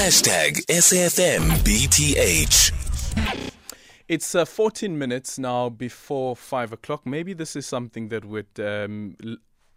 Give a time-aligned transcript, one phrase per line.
[0.00, 1.52] Hashtag SAFMBTH.
[4.08, 7.04] It's uh, 14 minutes now before 5 o'clock.
[7.04, 9.18] Maybe this is something that would um,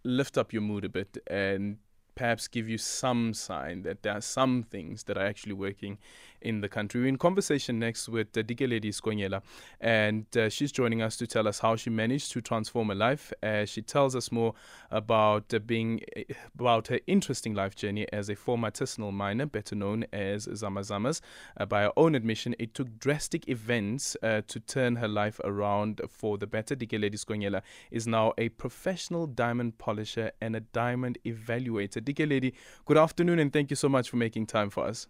[0.02, 1.76] lift up your mood a bit and
[2.14, 5.98] perhaps give you some sign that there are some things that are actually working
[6.44, 7.00] in the country.
[7.00, 9.42] We're in conversation next with uh, Dikeledi Skonyela,
[9.80, 13.32] and uh, she's joining us to tell us how she managed to transform her life.
[13.42, 14.54] Uh, she tells us more
[14.90, 16.20] about uh, being uh,
[16.54, 21.20] about her interesting life journey as a former artisanal miner, better known as Zamazamas.
[21.56, 26.00] Uh, by her own admission, it took drastic events uh, to turn her life around
[26.08, 26.76] for the better.
[26.76, 32.03] Dikeledi Skonyela is now a professional diamond polisher and a diamond evaluator.
[32.04, 32.52] Dikeledi,
[32.84, 35.08] good afternoon, and thank you so much for making time for us.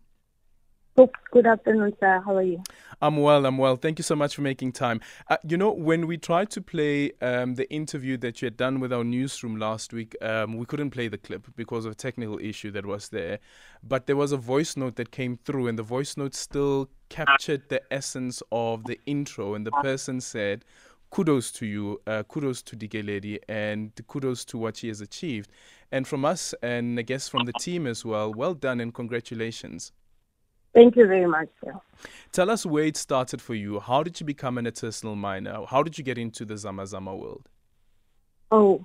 [0.96, 2.22] Good afternoon, sir.
[2.24, 2.62] How are you?
[3.02, 3.44] I'm well.
[3.46, 3.74] I'm well.
[3.74, 5.00] Thank you so much for making time.
[5.28, 8.78] Uh, you know, when we tried to play um, the interview that you had done
[8.78, 12.38] with our newsroom last week, um, we couldn't play the clip because of a technical
[12.38, 13.40] issue that was there.
[13.82, 17.68] But there was a voice note that came through, and the voice note still captured
[17.70, 19.54] the essence of the intro.
[19.54, 20.64] And the person said,
[21.14, 25.48] kudos to you, uh, kudos to Dikeledi, and kudos to what she has achieved.
[25.92, 29.92] And from us, and I guess from the team as well, well done and congratulations.
[30.74, 31.72] Thank you very much, sir.
[32.32, 33.78] Tell us where it started for you.
[33.78, 35.64] How did you become an artisanal miner?
[35.66, 37.48] How did you get into the Zamazama world?
[38.50, 38.84] Oh,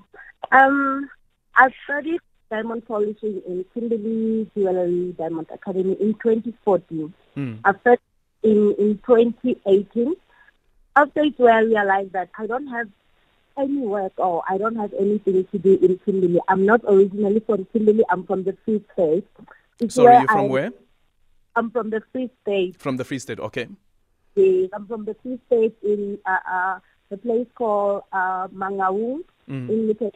[0.51, 1.09] um,
[1.55, 2.19] I studied
[2.51, 7.11] diamond polishing in Kimberley Jewelry Diamond Academy in 2014.
[7.35, 7.59] Mm.
[7.63, 8.01] I started
[8.43, 10.15] in, in 2018.
[10.99, 12.89] After it, where I realized that I don't have
[13.57, 16.41] any work or I don't have anything to do in Kimberley.
[16.49, 18.03] I'm not originally from Kimberley.
[18.09, 19.25] I'm from the Free State.
[19.79, 20.71] It's Sorry, you're from I- where?
[21.55, 22.75] I'm from the Free State.
[22.77, 23.39] From the Free State.
[23.39, 23.67] Okay.
[24.35, 26.79] Yes, I'm from the Free State in uh, uh,
[27.11, 29.67] a place called uh, Mangaung, Mm.
[29.69, 30.13] in Lipet,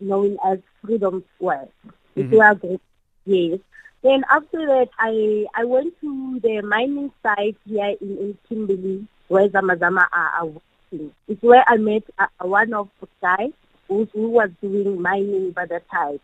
[0.00, 1.68] known as Freedom Square.
[2.16, 2.38] It's Mhm.
[2.38, 2.80] where I grew
[3.26, 3.58] Yes.
[4.02, 9.48] Then after that, I I went to the mining site here in, in Kimberley, where
[9.48, 11.12] Zamazama are, are working.
[11.28, 13.52] It's where I met uh, one of the guys
[13.88, 16.18] who, who was doing mining by the time.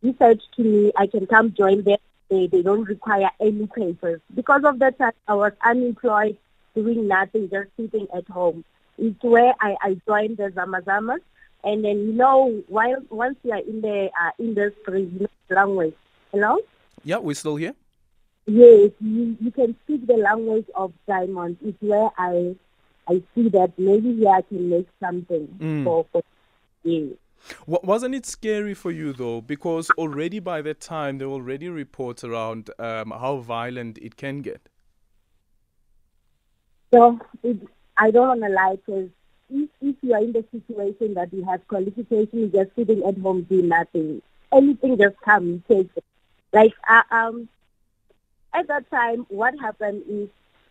[0.00, 1.98] He said to me, I can come join them.
[2.30, 4.20] They, they don't require any papers.
[4.34, 4.96] Because of that
[5.28, 6.38] I was unemployed,
[6.74, 8.64] doing nothing, just sitting at home.
[8.96, 11.20] It's where I, I joined the Zamazamas.
[11.62, 15.94] And then, you know, while once you are in the uh, industry, you know language.
[16.32, 16.58] Hello?
[17.04, 17.74] Yeah, we're still here.
[18.46, 21.58] Yes, you, you can speak the language of diamonds.
[21.64, 22.56] It's where I
[23.08, 25.84] I see that maybe here I can make something Mm.
[25.84, 26.22] for, for.
[27.66, 29.40] Wa- Wasn't it scary for you though?
[29.42, 34.40] Because already by that time, there were already reports around um, how violent it can
[34.40, 34.68] get.
[36.92, 37.58] So it,
[37.98, 39.10] I don't want to lie because
[39.50, 43.18] if, if you are in the situation that you have qualification, you're just sitting at
[43.18, 44.22] home doing nothing,
[44.52, 46.04] anything just come, you take it.
[46.54, 47.48] Like, uh, um,
[48.54, 50.28] at that time, what happened is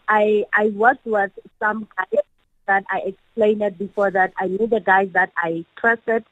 [0.08, 2.24] I, I worked with some guys
[2.68, 6.24] that I explained it before that I knew the guys that I trusted.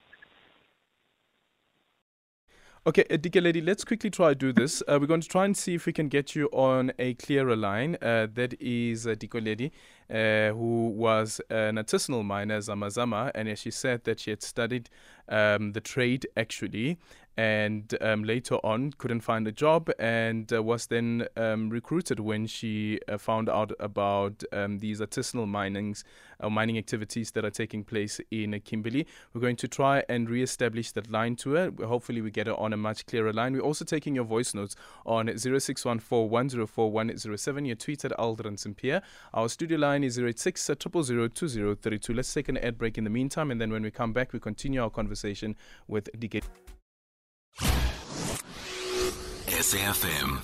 [2.88, 4.82] Okay, Dikeledi, let's quickly try to do this.
[4.88, 7.56] Uh, we're going to try and see if we can get you on a clearer
[7.56, 7.96] line.
[8.02, 9.72] Uh, that is uh, Lady,
[10.10, 14.90] uh, who was an artisanal miner, Zamazama, and she said that she had studied
[15.30, 16.98] um, the trade actually,
[17.42, 22.46] and um, later on couldn't find a job and uh, was then um, recruited when
[22.46, 26.04] she uh, found out about um, these artisanal minings
[26.40, 29.08] uh, mining activities that are taking place in uh, Kimberley.
[29.34, 31.72] We're going to try and re-establish that line to her.
[31.84, 33.54] Hopefully, we get her on a much clearer line.
[33.54, 34.76] We're also taking your voice notes
[35.08, 37.66] on 0614-104-107.
[37.66, 39.02] Your tweet at Aldrin Pierre.
[39.34, 42.14] Our studio line is 086 2032.
[42.14, 44.40] Let's take an ad break in the meantime, and then when we come back, we
[44.40, 45.56] continue our conversation
[45.88, 46.44] with DK.
[49.62, 50.42] SAFM.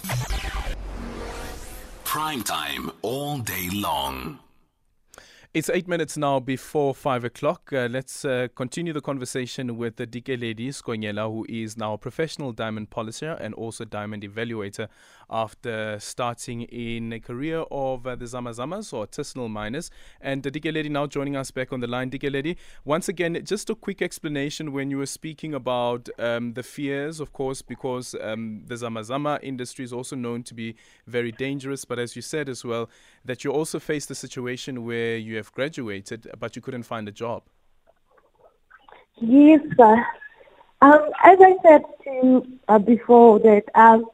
[2.03, 4.37] Prime time all day long.
[5.53, 7.71] It's eight minutes now before five o'clock.
[7.71, 11.97] Uh, let's uh, continue the conversation with the Dike Lady Skonyela, who is now a
[11.97, 14.89] professional diamond polisher and also diamond evaluator
[15.29, 19.89] after starting in a career of uh, the Zamazamas or artisanal miners.
[20.19, 22.11] And the Dikeledi now joining us back on the line.
[22.11, 27.21] Dikeledi, once again, just a quick explanation when you were speaking about um, the fears,
[27.21, 30.75] of course, because um, the Zamazama industry is also known to be
[31.07, 31.85] very dangerous.
[31.85, 32.89] But as you said as well,
[33.23, 37.11] that you also faced the situation where you have graduated, but you couldn't find a
[37.11, 37.43] job.
[39.19, 40.05] Yes, sir.
[40.81, 44.05] Um, as I said to uh, before that um,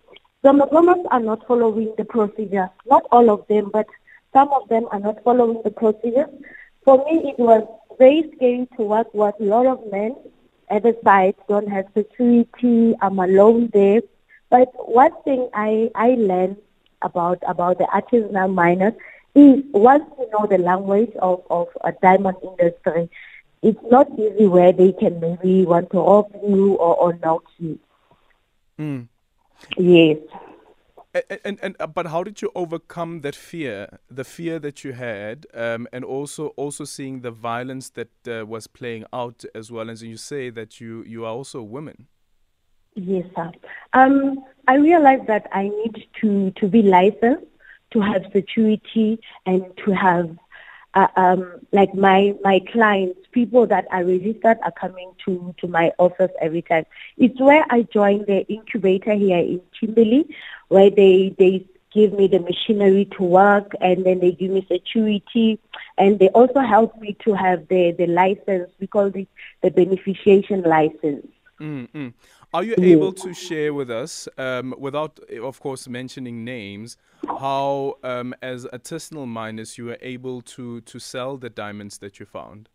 [0.44, 2.70] some governments are not following the procedure.
[2.86, 3.88] Not all of them, but
[4.32, 6.30] some of them are not following the procedure.
[6.86, 7.68] For me, it was
[7.98, 10.16] very scary to work with a lot of men
[10.70, 14.02] at the site, don't have security, I'm alone there.
[14.50, 16.58] But one thing I, I learned
[17.02, 18.94] about about the artisanal miners
[19.36, 23.10] is once you know the language of, of a diamond industry,
[23.62, 27.80] it's not easy where they can maybe want to rob you or, or knock you.
[28.80, 29.08] Mm.
[29.78, 30.18] Yes.
[31.14, 34.94] And, and, and uh, but how did you overcome that fear, the fear that you
[34.94, 39.92] had, um, and also also seeing the violence that uh, was playing out as well
[39.92, 42.08] as you say that you you are also a woman.
[42.96, 43.52] Yes, sir.
[43.94, 47.46] Um, I realized that I need to to be licensed,
[47.94, 50.38] to have security, and to have
[50.94, 55.92] uh, um, like my my clients, people that are registered are coming to to my
[55.98, 56.86] office every time.
[57.18, 60.36] It's where I joined the incubator here in Kimberley,
[60.68, 65.60] where they they give me the machinery to work, and then they give me security,
[65.98, 68.70] and they also help me to have the the license.
[68.80, 69.28] We call it
[69.62, 71.28] the beneficiation license.
[71.60, 72.10] Mm-hmm.
[72.54, 78.36] Are you able to share with us, um, without, of course, mentioning names, how, um,
[78.44, 82.70] as artisanal miners, you were able to, to sell the diamonds that you found?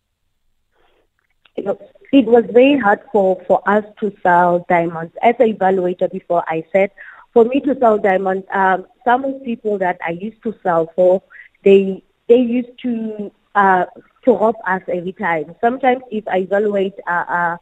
[1.57, 5.15] It was very hard for, for us to sell diamonds.
[5.23, 6.91] As I evaluated before, I said,
[7.33, 10.91] for me to sell diamonds, um, some of the people that I used to sell
[10.97, 11.23] for,
[11.65, 13.85] they they used to uh,
[14.25, 15.55] to rob us every time.
[15.61, 17.57] Sometimes, if I evaluate uh, uh,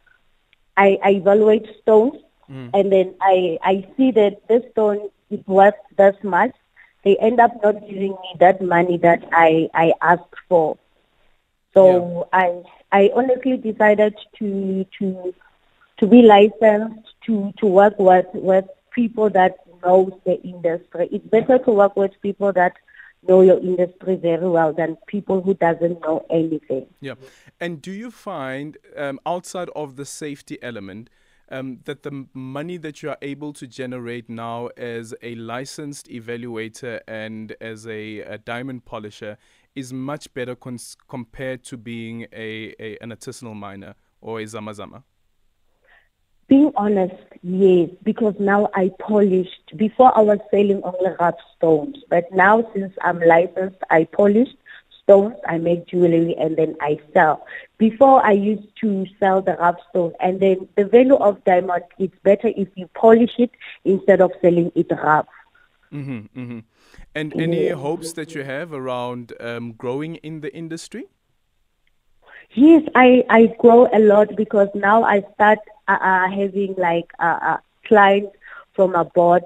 [0.77, 2.69] I, I evaluate stones, mm.
[2.73, 6.51] and then I, I see that this stone is worth this much.
[7.03, 10.77] They end up not giving me that money that I, I asked for.
[11.73, 12.39] So yeah.
[12.39, 15.33] I I honestly decided to to
[15.97, 21.09] to be licensed to, to work with with people that knows the industry.
[21.11, 22.73] It's better to work with people that
[23.27, 26.87] know your industry very well than people who doesn't know anything.
[27.01, 27.15] Yeah.
[27.59, 31.09] And do you find um, outside of the safety element
[31.49, 36.99] um, that the money that you are able to generate now as a licensed evaluator
[37.07, 39.37] and as a, a diamond polisher
[39.75, 45.03] is much better cons- compared to being a, a, an artisanal miner or a zamazama?
[46.47, 49.75] Being honest, yes, because now I polished.
[49.75, 54.55] Before I was selling only rough stones, but now since I'm licensed, I polished
[55.03, 57.45] stones, I make jewelry, and then I sell.
[57.77, 62.17] Before I used to sell the rough stone, and then the value of diamond, it's
[62.23, 63.51] better if you polish it
[63.83, 65.27] instead of selling it rough.
[65.93, 66.59] Mm-hmm, mm-hmm.
[67.15, 71.05] And any hopes that you have around um, growing in the industry?
[72.53, 77.39] Yes, I, I grow a lot because now I start uh, uh, having like uh,
[77.41, 78.35] uh, clients
[78.73, 79.43] from abroad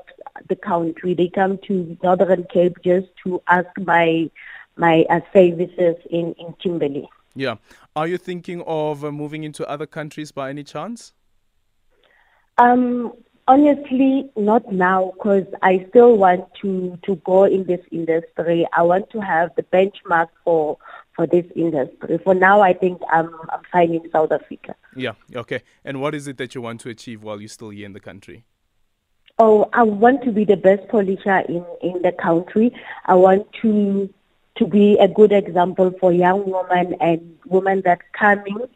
[0.50, 1.14] the country.
[1.14, 4.30] They come to Northern Cape just to ask my
[4.78, 7.10] my uh, services in in Kimberley.
[7.36, 7.56] Yeah.
[7.96, 11.14] Are you thinking of uh, moving into other countries by any chance?
[12.58, 13.14] Um,
[13.48, 18.68] honestly, not now because I still want to to go in this industry.
[18.74, 20.78] I want to have the benchmark for
[21.16, 22.18] for this industry.
[22.24, 24.76] For now, I think I'm, I'm fine in South Africa.
[24.96, 25.62] Yeah, okay.
[25.84, 28.00] And what is it that you want to achieve while you're still here in the
[28.00, 28.46] country?
[29.38, 32.74] Oh, I want to be the best polisher in, in the country.
[33.06, 34.14] I want to
[34.58, 38.68] to be a good example for young women and women that coming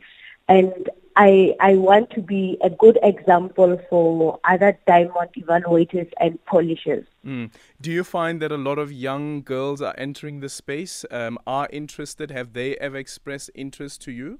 [0.47, 7.06] and I I want to be a good example for other diamond evaluators and polishers.
[7.25, 7.51] Mm.
[7.79, 11.69] Do you find that a lot of young girls are entering the space, um, are
[11.72, 12.31] interested?
[12.31, 14.39] Have they ever expressed interest to you?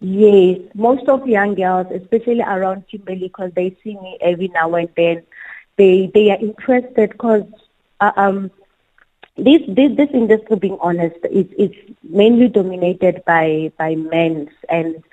[0.00, 4.88] Yes, most of young girls, especially around Kimberley, because they see me every now and
[4.96, 5.22] then,
[5.76, 7.44] they they are interested because
[8.00, 8.50] uh, um,
[9.36, 11.70] this this this industry, being honest, is is
[12.02, 15.04] mainly dominated by by men and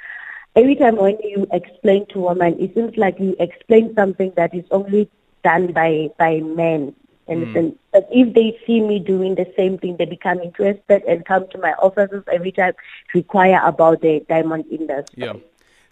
[0.60, 4.66] every time when you explain to women, it seems like you explain something that is
[4.72, 5.10] only
[5.44, 6.94] done by by men.
[7.28, 7.76] And mm.
[7.94, 11.58] but if they see me doing the same thing, they become interested and come to
[11.60, 12.74] my offices every time
[13.12, 15.24] to inquire about the diamond industry.
[15.24, 15.34] Yeah.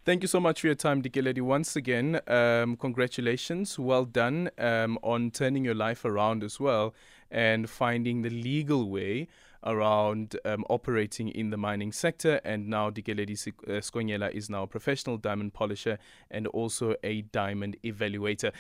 [0.04, 1.42] Thank you so much for your time, Dikeledi.
[1.42, 3.78] Once again, um, congratulations.
[3.78, 6.96] Well done um, on turning your life around as well
[7.30, 9.28] and finding the legal way
[9.68, 12.40] around um, operating in the mining sector.
[12.44, 16.00] And now Dikeledi uh, Skonyela is now a professional diamond polisher
[16.32, 18.52] and also a diamond evaluator.